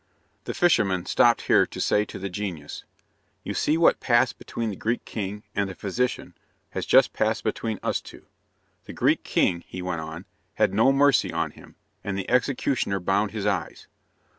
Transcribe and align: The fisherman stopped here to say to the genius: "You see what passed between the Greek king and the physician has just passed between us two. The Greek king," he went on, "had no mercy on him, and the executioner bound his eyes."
The 0.45 0.55
fisherman 0.55 1.05
stopped 1.05 1.41
here 1.41 1.67
to 1.67 1.79
say 1.79 2.05
to 2.05 2.17
the 2.17 2.27
genius: 2.27 2.85
"You 3.43 3.53
see 3.53 3.77
what 3.77 3.99
passed 3.99 4.39
between 4.39 4.71
the 4.71 4.75
Greek 4.75 5.05
king 5.05 5.43
and 5.53 5.69
the 5.69 5.75
physician 5.75 6.33
has 6.71 6.87
just 6.87 7.13
passed 7.13 7.43
between 7.43 7.79
us 7.83 8.01
two. 8.01 8.25
The 8.85 8.93
Greek 8.93 9.23
king," 9.23 9.63
he 9.67 9.83
went 9.83 10.01
on, 10.01 10.25
"had 10.55 10.73
no 10.73 10.91
mercy 10.91 11.31
on 11.31 11.51
him, 11.51 11.75
and 12.03 12.17
the 12.17 12.27
executioner 12.31 12.99
bound 12.99 13.29
his 13.29 13.45
eyes." 13.45 13.85